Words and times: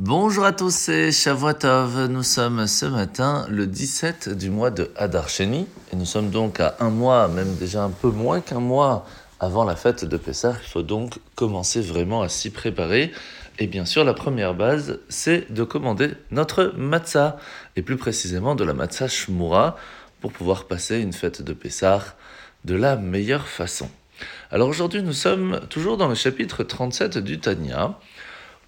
Bonjour 0.00 0.44
à 0.44 0.50
tous, 0.50 0.74
c'est 0.74 1.12
Shavuotov. 1.12 2.06
Nous 2.06 2.24
sommes 2.24 2.66
ce 2.66 2.84
matin 2.84 3.46
le 3.48 3.68
17 3.68 4.28
du 4.28 4.50
mois 4.50 4.72
de 4.72 4.90
Hadar 4.96 5.28
Sheni 5.28 5.68
et 5.92 5.96
nous 5.96 6.04
sommes 6.04 6.30
donc 6.30 6.58
à 6.58 6.74
un 6.80 6.90
mois, 6.90 7.28
même 7.28 7.54
déjà 7.54 7.84
un 7.84 7.90
peu 7.90 8.08
moins 8.08 8.40
qu'un 8.40 8.58
mois 8.58 9.06
avant 9.38 9.62
la 9.62 9.76
fête 9.76 10.04
de 10.04 10.16
Pessah. 10.16 10.56
Il 10.64 10.68
faut 10.68 10.82
donc 10.82 11.20
commencer 11.36 11.80
vraiment 11.80 12.22
à 12.22 12.28
s'y 12.28 12.50
préparer. 12.50 13.12
Et 13.60 13.68
bien 13.68 13.84
sûr, 13.84 14.02
la 14.02 14.14
première 14.14 14.54
base, 14.54 14.98
c'est 15.08 15.52
de 15.52 15.62
commander 15.62 16.10
notre 16.32 16.72
matzah, 16.76 17.38
et 17.76 17.82
plus 17.82 17.96
précisément 17.96 18.56
de 18.56 18.64
la 18.64 18.74
matzah 18.74 19.06
shmura, 19.06 19.76
pour 20.20 20.32
pouvoir 20.32 20.64
passer 20.64 20.98
une 20.98 21.12
fête 21.12 21.40
de 21.40 21.52
Pessah 21.52 22.02
de 22.64 22.74
la 22.74 22.96
meilleure 22.96 23.46
façon. 23.46 23.88
Alors 24.50 24.68
aujourd'hui, 24.68 25.04
nous 25.04 25.12
sommes 25.12 25.60
toujours 25.70 25.96
dans 25.96 26.08
le 26.08 26.16
chapitre 26.16 26.64
37 26.64 27.18
du 27.18 27.38
Tanya, 27.38 27.96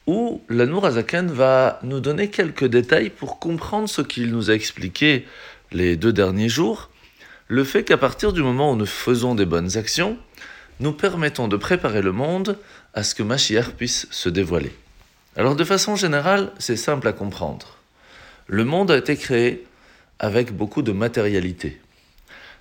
où 0.07 0.41
l'Anour 0.48 0.88
va 0.88 1.80
nous 1.82 2.00
donner 2.00 2.30
quelques 2.30 2.66
détails 2.66 3.10
pour 3.10 3.38
comprendre 3.38 3.88
ce 3.88 4.02
qu'il 4.02 4.30
nous 4.30 4.51
a 4.51 4.55
expliqué 4.55 5.27
les 5.73 5.96
deux 5.96 6.12
derniers 6.12 6.48
jours, 6.48 6.91
le 7.48 7.65
fait 7.65 7.84
qu'à 7.84 7.96
partir 7.96 8.32
du 8.32 8.42
moment 8.42 8.73
où 8.73 8.77
nous 8.77 8.87
faisons 8.87 9.34
des 9.34 9.46
bonnes 9.46 9.77
actions, 9.77 10.16
nous 10.80 10.92
permettons 10.92 11.48
de 11.48 11.56
préparer 11.56 12.02
le 12.02 12.12
monde 12.12 12.59
à 12.95 13.02
ce 13.02 13.15
que 13.15 13.23
Mashiach 13.23 13.70
puisse 13.70 14.06
se 14.10 14.29
dévoiler. 14.29 14.73
Alors 15.37 15.56
de 15.56 15.65
façon 15.65 15.96
générale, 15.96 16.52
c'est 16.59 16.77
simple 16.77 17.09
à 17.09 17.12
comprendre. 17.12 17.77
Le 18.46 18.65
monde 18.65 18.91
a 18.91 18.96
été 18.96 19.16
créé 19.16 19.65
avec 20.18 20.52
beaucoup 20.52 20.82
de 20.82 20.93
matérialité. 20.93 21.80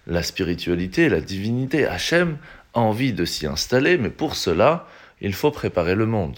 La 0.07 0.23
spiritualité, 0.23 1.09
la 1.09 1.21
divinité, 1.21 1.85
Hachem 1.85 2.37
a 2.73 2.79
envie 2.79 3.13
de 3.13 3.25
s'y 3.25 3.47
installer, 3.47 3.97
mais 3.97 4.09
pour 4.09 4.35
cela, 4.35 4.87
il 5.21 5.33
faut 5.33 5.51
préparer 5.51 5.95
le 5.95 6.05
monde. 6.05 6.37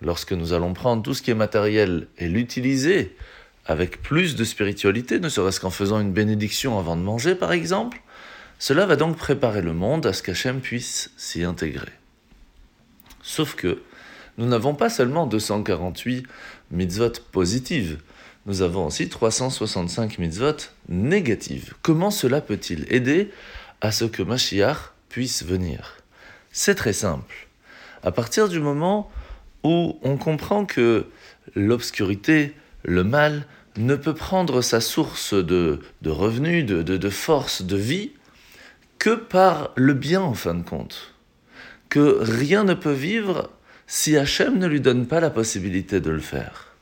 Lorsque 0.00 0.32
nous 0.32 0.52
allons 0.52 0.74
prendre 0.74 1.02
tout 1.02 1.14
ce 1.14 1.22
qui 1.22 1.30
est 1.30 1.34
matériel 1.34 2.06
et 2.18 2.28
l'utiliser 2.28 3.16
avec 3.66 4.02
plus 4.02 4.36
de 4.36 4.44
spiritualité, 4.44 5.20
ne 5.20 5.28
serait-ce 5.28 5.60
qu'en 5.60 5.70
faisant 5.70 6.00
une 6.00 6.12
bénédiction 6.12 6.78
avant 6.78 6.96
de 6.96 7.02
manger 7.02 7.34
par 7.34 7.52
exemple, 7.52 8.00
cela 8.58 8.86
va 8.86 8.96
donc 8.96 9.16
préparer 9.16 9.62
le 9.62 9.72
monde 9.72 10.06
à 10.06 10.12
ce 10.12 10.22
qu'Hachem 10.22 10.60
puisse 10.60 11.10
s'y 11.16 11.44
intégrer. 11.44 11.92
Sauf 13.22 13.54
que 13.54 13.82
nous 14.36 14.46
n'avons 14.46 14.74
pas 14.74 14.88
seulement 14.88 15.26
248 15.26 16.26
mitzvot 16.70 17.12
positives, 17.30 17.98
nous 18.46 18.62
avons 18.62 18.86
aussi 18.86 19.08
365 19.08 20.18
mitzvot 20.18 20.56
négatives. 20.88 21.74
Comment 21.82 22.10
cela 22.10 22.40
peut-il 22.40 22.86
aider 22.92 23.30
à 23.80 23.92
ce 23.92 24.06
que 24.06 24.22
Mashiach 24.22 24.92
puisse 25.08 25.44
venir? 25.44 25.96
C'est 26.50 26.74
très 26.74 26.94
simple. 26.94 27.48
À 28.02 28.12
partir 28.12 28.48
du 28.48 28.60
moment 28.60 29.10
où 29.62 29.98
on 30.02 30.16
comprend 30.16 30.64
que 30.64 31.06
l'obscurité, 31.54 32.54
le 32.84 33.04
mal, 33.04 33.46
ne 33.76 33.94
peut 33.94 34.14
prendre 34.14 34.60
sa 34.60 34.80
source 34.80 35.34
de, 35.34 35.80
revenus, 36.04 36.64
de, 36.64 36.82
de 36.82 37.10
force, 37.10 37.62
de 37.62 37.76
vie, 37.76 38.12
que 38.98 39.14
par 39.14 39.70
le 39.76 39.94
bien 39.94 40.20
en 40.20 40.34
fin 40.34 40.54
de 40.54 40.62
compte. 40.62 41.14
Que 41.88 42.18
rien 42.20 42.64
ne 42.64 42.74
peut 42.74 42.92
vivre 42.92 43.50
si 43.86 44.16
Hachem 44.16 44.58
ne 44.58 44.66
lui 44.66 44.80
donne 44.80 45.06
pas 45.06 45.20
la 45.20 45.30
possibilité 45.30 46.00
de 46.00 46.10
le 46.10 46.20
faire. 46.20 46.74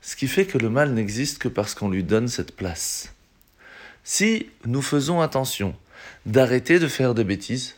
Ce 0.00 0.16
qui 0.16 0.28
fait 0.28 0.46
que 0.46 0.56
le 0.56 0.70
mal 0.70 0.94
n'existe 0.94 1.38
que 1.38 1.48
parce 1.48 1.74
qu'on 1.74 1.90
lui 1.90 2.04
donne 2.04 2.28
cette 2.28 2.56
place. 2.56 3.12
Si 4.04 4.48
nous 4.64 4.80
faisons 4.80 5.20
attention 5.20 5.76
d'arrêter 6.24 6.78
de 6.78 6.88
faire 6.88 7.14
des 7.14 7.24
bêtises, 7.24 7.76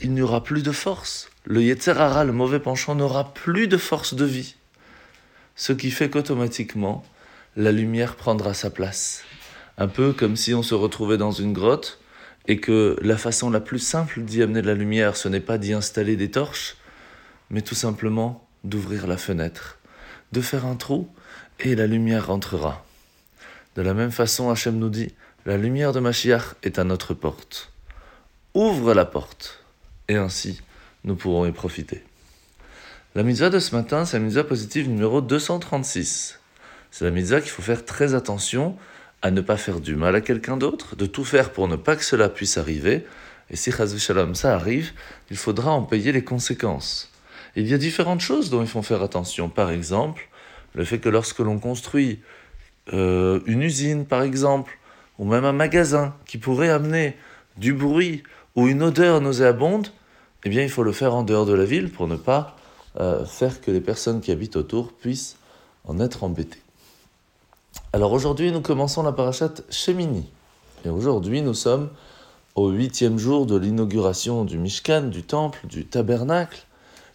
il 0.00 0.12
n'y 0.12 0.22
aura 0.22 0.42
plus 0.42 0.62
de 0.62 0.72
force. 0.72 1.30
Le 1.44 1.62
Yetzerara, 1.62 2.24
le 2.24 2.32
mauvais 2.32 2.60
penchant, 2.60 2.94
n'aura 2.94 3.32
plus 3.32 3.68
de 3.68 3.76
force 3.76 4.14
de 4.14 4.24
vie. 4.24 4.56
Ce 5.54 5.72
qui 5.72 5.90
fait 5.90 6.10
qu'automatiquement, 6.10 7.04
la 7.56 7.72
lumière 7.72 8.16
prendra 8.16 8.52
sa 8.52 8.70
place. 8.70 9.24
Un 9.78 9.88
peu 9.88 10.12
comme 10.12 10.36
si 10.36 10.54
on 10.54 10.62
se 10.62 10.74
retrouvait 10.74 11.16
dans 11.16 11.30
une 11.30 11.52
grotte 11.52 11.98
et 12.46 12.58
que 12.58 12.96
la 13.00 13.16
façon 13.16 13.50
la 13.50 13.60
plus 13.60 13.78
simple 13.78 14.20
d'y 14.20 14.42
amener 14.42 14.62
de 14.62 14.66
la 14.66 14.74
lumière, 14.74 15.16
ce 15.16 15.28
n'est 15.28 15.40
pas 15.40 15.58
d'y 15.58 15.72
installer 15.72 16.16
des 16.16 16.30
torches, 16.30 16.76
mais 17.50 17.62
tout 17.62 17.74
simplement 17.74 18.46
d'ouvrir 18.64 19.06
la 19.06 19.16
fenêtre, 19.16 19.78
de 20.32 20.40
faire 20.40 20.66
un 20.66 20.76
trou, 20.76 21.08
et 21.60 21.74
la 21.74 21.86
lumière 21.86 22.26
rentrera. 22.26 22.84
De 23.76 23.82
la 23.82 23.94
même 23.94 24.10
façon, 24.10 24.50
Hachem 24.50 24.78
nous 24.78 24.90
dit, 24.90 25.12
la 25.46 25.56
lumière 25.56 25.92
de 25.92 26.00
Mashiach 26.00 26.54
est 26.62 26.78
à 26.78 26.84
notre 26.84 27.14
porte. 27.14 27.72
Ouvre 28.54 28.94
la 28.94 29.04
porte, 29.04 29.64
et 30.08 30.16
ainsi 30.16 30.60
nous 31.04 31.14
pourrons 31.14 31.46
y 31.46 31.52
profiter. 31.52 32.02
La 33.14 33.22
mitzvah 33.22 33.48
de 33.48 33.58
ce 33.58 33.74
matin, 33.74 34.04
c'est 34.04 34.18
la 34.18 34.24
mitzvah 34.24 34.44
positive 34.44 34.88
numéro 34.88 35.20
236. 35.20 36.40
C'est 36.90 37.04
la 37.04 37.10
mitzvah 37.10 37.40
qu'il 37.40 37.50
faut 37.50 37.62
faire 37.62 37.84
très 37.84 38.14
attention 38.14 38.76
à 39.22 39.30
ne 39.30 39.40
pas 39.40 39.56
faire 39.56 39.80
du 39.80 39.96
mal 39.96 40.14
à 40.14 40.20
quelqu'un 40.20 40.56
d'autre, 40.56 40.96
de 40.96 41.06
tout 41.06 41.24
faire 41.24 41.50
pour 41.52 41.68
ne 41.68 41.76
pas 41.76 41.96
que 41.96 42.04
cela 42.04 42.28
puisse 42.28 42.58
arriver. 42.58 43.06
Et 43.50 43.56
si 43.56 43.72
Shalom 43.72 44.34
ça 44.34 44.54
arrive, 44.54 44.92
il 45.30 45.36
faudra 45.36 45.70
en 45.70 45.82
payer 45.82 46.12
les 46.12 46.24
conséquences. 46.24 47.10
Il 47.54 47.66
y 47.66 47.74
a 47.74 47.78
différentes 47.78 48.20
choses 48.20 48.50
dont 48.50 48.60
il 48.60 48.68
faut 48.68 48.82
faire 48.82 49.02
attention. 49.02 49.48
Par 49.48 49.70
exemple, 49.70 50.28
le 50.74 50.84
fait 50.84 50.98
que 50.98 51.08
lorsque 51.08 51.38
l'on 51.38 51.58
construit 51.58 52.20
euh, 52.92 53.40
une 53.46 53.62
usine, 53.62 54.04
par 54.04 54.22
exemple, 54.22 54.78
ou 55.18 55.24
même 55.24 55.44
un 55.44 55.52
magasin 55.52 56.14
qui 56.26 56.36
pourrait 56.36 56.68
amener 56.68 57.16
du 57.56 57.72
bruit 57.72 58.22
ou 58.56 58.66
une 58.66 58.82
odeur 58.82 59.20
nauséabonde, 59.20 59.88
eh 60.44 60.48
bien, 60.48 60.62
il 60.62 60.70
faut 60.70 60.82
le 60.82 60.92
faire 60.92 61.14
en 61.14 61.22
dehors 61.22 61.46
de 61.46 61.52
la 61.52 61.64
ville 61.64 61.90
pour 61.90 62.08
ne 62.08 62.16
pas 62.16 62.56
euh, 62.98 63.24
faire 63.24 63.60
que 63.60 63.70
les 63.70 63.80
personnes 63.80 64.20
qui 64.20 64.32
habitent 64.32 64.56
autour 64.56 64.92
puissent 64.92 65.36
en 65.84 66.00
être 66.00 66.24
embêtées. 66.24 66.62
Alors 67.92 68.12
aujourd'hui, 68.12 68.50
nous 68.50 68.60
commençons 68.60 69.02
la 69.02 69.12
parachate 69.12 69.62
Shemini. 69.70 70.28
Et 70.84 70.88
aujourd'hui, 70.88 71.42
nous 71.42 71.54
sommes 71.54 71.90
au 72.54 72.70
huitième 72.70 73.18
jour 73.18 73.46
de 73.46 73.56
l'inauguration 73.56 74.44
du 74.44 74.56
Mishkan, 74.56 75.02
du 75.02 75.22
temple, 75.22 75.66
du 75.66 75.84
tabernacle. 75.84 76.64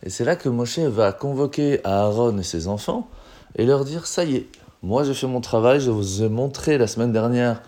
Et 0.03 0.09
c'est 0.09 0.23
là 0.23 0.35
que 0.35 0.49
Moshe 0.49 0.79
va 0.79 1.11
convoquer 1.11 1.79
Aaron 1.83 2.37
et 2.37 2.43
ses 2.43 2.67
enfants 2.67 3.07
et 3.55 3.65
leur 3.65 3.85
dire 3.85 4.05
Ça 4.05 4.23
y 4.23 4.35
est, 4.35 4.47
moi 4.83 5.03
j'ai 5.03 5.13
fait 5.13 5.27
mon 5.27 5.41
travail, 5.41 5.79
je 5.79 5.91
vous 5.91 6.23
ai 6.23 6.29
montré 6.29 6.77
la 6.77 6.87
semaine 6.87 7.11
dernière 7.11 7.61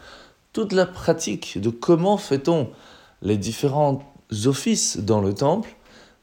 toute 0.51 0.71
la 0.71 0.85
pratique 0.85 1.59
de 1.59 1.69
comment 1.69 2.17
fait-on 2.17 2.69
les 3.23 3.37
différents 3.37 4.03
offices 4.45 4.97
dans 4.97 5.21
le 5.21 5.33
temple. 5.33 5.75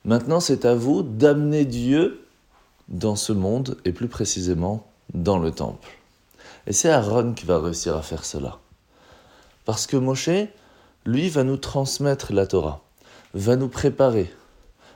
Maintenant, 0.04 0.38
c'est 0.38 0.64
à 0.64 0.74
vous 0.74 1.02
d'amener 1.02 1.64
Dieu 1.64 2.26
dans 2.88 3.16
ce 3.16 3.32
monde 3.32 3.78
et 3.84 3.92
plus 3.92 4.08
précisément 4.08 4.86
dans 5.14 5.38
le 5.38 5.50
temple. 5.50 5.88
Et 6.66 6.72
c'est 6.72 6.90
Aaron 6.90 7.32
qui 7.32 7.46
va 7.46 7.60
réussir 7.60 7.96
à 7.96 8.02
faire 8.02 8.24
cela. 8.24 8.58
Parce 9.64 9.86
que 9.86 9.96
Moshe, 9.96 10.30
lui, 11.06 11.28
va 11.28 11.42
nous 11.42 11.56
transmettre 11.56 12.32
la 12.32 12.46
Torah, 12.46 12.82
va 13.34 13.56
nous 13.56 13.68
préparer, 13.68 14.30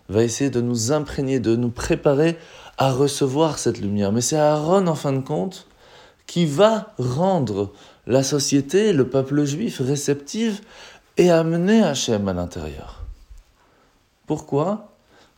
va 0.09 0.23
essayer 0.23 0.51
de 0.51 0.61
nous 0.61 0.93
imprégner, 0.93 1.41
de 1.41 1.57
nous 1.57 1.71
préparer 1.71 2.37
à 2.77 2.93
recevoir 2.93 3.59
cette 3.59 3.81
lumière. 3.81 4.13
Mais 4.13 4.21
c'est 4.21 4.37
Aaron, 4.37 4.87
en 4.87 4.95
fin 4.95 5.13
de 5.13 5.21
compte, 5.21 5.67
qui 6.27 6.45
va 6.47 6.93
rendre 6.99 7.73
la 8.07 8.23
société, 8.23 8.93
le 8.93 9.09
peuple 9.09 9.45
juif 9.45 9.81
réceptive 9.81 10.61
et 11.17 11.31
amener 11.31 11.83
Hachem 11.83 12.27
à 12.29 12.33
l'intérieur. 12.33 13.05
Pourquoi? 14.27 14.89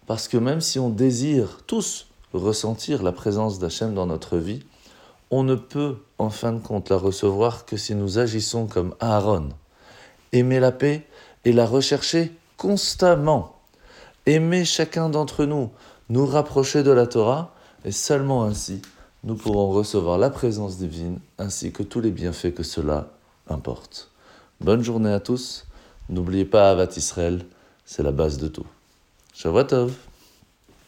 Parce 0.06 0.28
que 0.28 0.37
même 0.37 0.60
si 0.60 0.78
on 0.78 0.88
désire 0.88 1.60
tous 1.66 2.06
ressentir 2.32 3.03
la 3.03 3.12
présence 3.12 3.59
d'Hachem 3.59 3.94
dans 3.94 4.06
notre 4.06 4.38
vie, 4.38 4.62
on 5.31 5.42
ne 5.42 5.54
peut 5.54 5.97
en 6.19 6.31
fin 6.31 6.53
de 6.53 6.60
compte 6.60 6.88
la 6.88 6.97
recevoir 6.97 7.66
que 7.66 7.76
si 7.76 7.94
nous 7.94 8.19
agissons 8.19 8.66
comme 8.66 8.94
Aaron. 9.00 9.50
Aimer 10.32 10.60
la 10.60 10.72
paix 10.72 11.06
et 11.44 11.53
la 11.53 11.66
rechercher 11.66 12.32
constamment. 12.56 13.56
Aimer 14.25 14.65
chacun 14.65 15.09
d'entre 15.09 15.44
nous, 15.44 15.70
nous 16.09 16.26
rapprocher 16.26 16.82
de 16.82 16.91
la 16.91 17.06
Torah, 17.06 17.54
et 17.84 17.92
seulement 17.92 18.45
ainsi 18.45 18.83
nous 19.24 19.34
pourrons 19.34 19.71
recevoir 19.71 20.18
la 20.18 20.30
présence 20.30 20.78
divine 20.78 21.18
ainsi 21.39 21.72
que 21.72 21.83
tous 21.83 22.00
les 22.00 22.12
bienfaits 22.12 22.54
que 22.54 22.62
cela 22.62 23.09
importe. 23.48 24.10
Bonne 24.60 24.83
journée 24.83 25.12
à 25.12 25.21
tous. 25.21 25.66
N'oubliez 26.08 26.44
pas 26.44 26.70
Avat 26.70 26.88
Israël, 26.97 27.44
c'est 27.84 28.03
la 28.03 28.12
base 28.12 28.38
de 28.38 28.48
tout. 28.48 28.66
Shavuot 29.34 29.91